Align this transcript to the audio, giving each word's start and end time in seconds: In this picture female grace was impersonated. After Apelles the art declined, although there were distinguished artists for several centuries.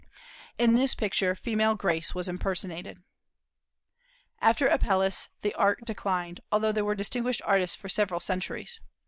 In 0.57 0.73
this 0.73 0.95
picture 0.95 1.35
female 1.35 1.75
grace 1.75 2.15
was 2.15 2.27
impersonated. 2.27 3.03
After 4.41 4.67
Apelles 4.67 5.27
the 5.43 5.53
art 5.53 5.85
declined, 5.85 6.39
although 6.51 6.71
there 6.71 6.83
were 6.85 6.95
distinguished 6.95 7.43
artists 7.45 7.75
for 7.75 7.87
several 7.87 8.19
centuries. 8.19 8.79